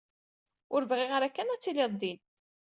[0.73, 2.19] Ur bɣiɣ ara kan ad tiliḍ din.